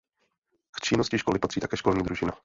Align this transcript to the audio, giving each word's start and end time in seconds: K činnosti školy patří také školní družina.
K 0.71 0.81
činnosti 0.81 1.17
školy 1.19 1.39
patří 1.39 1.59
také 1.59 1.77
školní 1.77 2.03
družina. 2.03 2.31